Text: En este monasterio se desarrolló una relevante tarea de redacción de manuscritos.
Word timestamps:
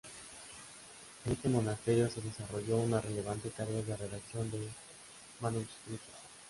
En 1.25 1.31
este 1.33 1.47
monasterio 1.47 2.09
se 2.09 2.21
desarrolló 2.21 2.77
una 2.77 2.99
relevante 2.99 3.51
tarea 3.51 3.83
de 3.83 3.95
redacción 3.97 4.49
de 4.49 4.67
manuscritos. 5.41 6.15